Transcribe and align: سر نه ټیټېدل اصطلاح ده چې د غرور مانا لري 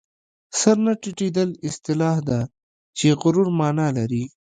سر 0.59 0.77
نه 0.85 0.93
ټیټېدل 1.01 1.49
اصطلاح 1.67 2.17
ده 2.29 2.39
چې 2.97 3.05
د 3.09 3.17
غرور 3.21 3.47
مانا 3.59 3.87
لري 3.97 4.23